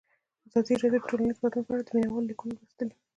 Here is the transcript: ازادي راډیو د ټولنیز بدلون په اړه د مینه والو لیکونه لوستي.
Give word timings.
ازادي 0.47 0.73
راډیو 0.81 1.01
د 1.03 1.05
ټولنیز 1.09 1.37
بدلون 1.41 1.65
په 1.67 1.71
اړه 1.73 1.83
د 1.83 1.89
مینه 1.95 2.09
والو 2.11 2.29
لیکونه 2.29 2.53
لوستي. 2.57 2.87